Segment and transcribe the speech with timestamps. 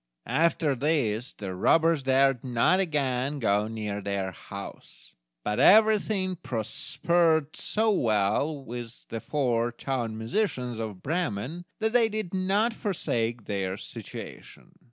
[0.25, 7.91] After this the robbers dared not again go near their house; but everything prospered so
[7.91, 14.79] well with the four town musicians of Bremen, that they did not forsake their situation!